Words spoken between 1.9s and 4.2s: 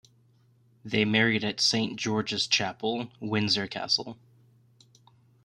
George's Chapel, Windsor Castle.